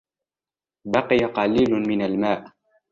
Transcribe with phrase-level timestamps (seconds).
[0.85, 2.53] بقي قليل من الماء.